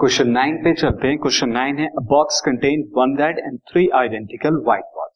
[0.00, 4.56] Question nine पे चलते हैं। क्वेश्चन नाइन है box contain one red and three identical
[4.66, 5.08] white ball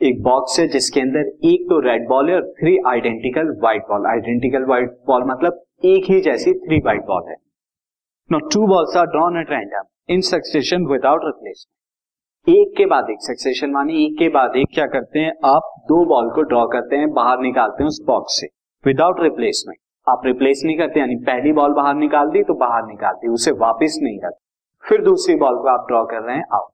[0.00, 4.06] एक बॉक्स है जिसके अंदर एक तो रेड बॉल है और three identical white ball
[4.06, 7.36] identical white ball मतलब एक ही जैसी थ्री व्हाइट बॉल है।
[8.30, 13.22] No two balls are drawn at random in succession without replacement एक के बाद एक
[13.22, 15.32] सक्सेशन मानी, एक के बाद एक क्या करते हैं?
[15.44, 18.48] आप दो बॉल को ड्रॉ करते हैं, बाहर निकालते हैं उस बॉक्स से
[18.84, 23.14] विदाउट रिप्लेसमेंट आप रिप्लेस नहीं करते, यानी पहली बॉल बाहर निकाल दी तो बाहर निकाल
[23.14, 24.40] दी, उसे वापस नहीं करते
[24.84, 26.70] फिर दूसरी बॉल को आप ड्रॉ कर रहे हैं out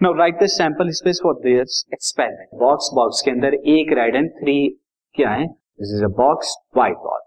[0.00, 4.30] now write the sample space for this experiment box box के अंदर एक रेड एंड
[4.32, 4.56] थ्री
[5.14, 5.46] क्या है?
[5.46, 7.20] This is a box white ball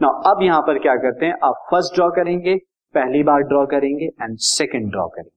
[0.00, 1.34] now अब यहाँ पर क्या करते हैं?
[1.44, 2.54] आप फ़र्स्ट ड्रॉ करेंगे,
[2.94, 5.30] पहली बार ड्रॉ करेंगे एंड सेकेंड ड्रॉ करेंगे।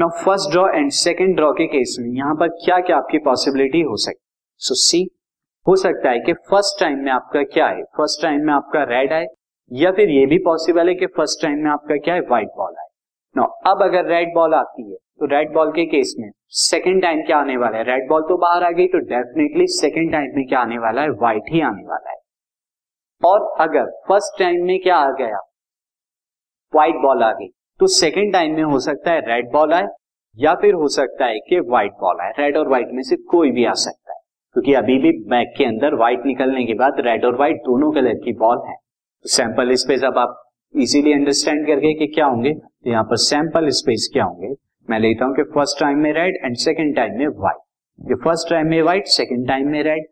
[0.00, 3.80] Now first draw and second draw के केस में यहाँ पर क्या क्या आपकी पॉसिबिलिटी
[3.82, 4.24] हो सकती
[4.60, 5.08] सो सी
[5.66, 7.82] हो सकता है कि फ़र्स्ट टाइम में आपका क्या है?
[7.96, 9.26] फ़र्स्ट टाइम में आपका रेड आए,
[9.70, 12.20] या फिर ये भी पॉसिबल है कि फ़र्स्ट टाइम में आपका क्या है?
[12.22, 12.86] व्हाइट बॉल आए।
[13.36, 16.30] नो अब अगर रेड बॉल आती है तो रेड बॉल के केस में
[16.60, 17.84] सेकेंड टाइम क्या आने वाला है?
[17.84, 21.10] रेड बॉल तो बाहर आ गई तो डेफिनेटली सेकेंड टाइम में क्या आने वाला है?
[21.10, 22.16] व्हाइट ही आने वाला है।
[23.22, 25.40] और अगर फ़र्स्ट टाइम में क्या आ गया?
[26.72, 27.48] व्हाइट बॉल आ गई
[27.80, 29.86] तो सेकेंड टाइम में हो सकता है रेड बॉल आए,
[30.38, 33.50] या फिर हो सकता है कि व्हाइट बॉल आए। रेड और व्हाइट में से कोई
[33.50, 34.09] भी आ सकता है।
[34.56, 38.14] क्योंकि अभी भी बैग के अंदर व्हाइट निकलने के बाद रेड और व्हाइट दोनों कलर
[38.24, 40.36] की बॉल है। तो सैंपल स्पेस अब आप
[40.74, 44.54] इजीली अंडरस्टैंड करके कि क्या होंगे। तो यहाँ पर सैंपल स्पेस क्या होंगे?
[44.88, 48.50] मैं लेता हूँ कि फ़र्स्ट टाइम में रेड एंड सेकेंड टाइम में व्हाइट ये फ़र्स्ट
[48.50, 50.06] टाइम में व्हाइट सेकेंड टाइम में red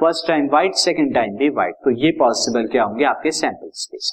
[0.00, 4.12] first time white second time में व्हाइट तो ये पॉसिबल क्या होंगे आपके sample space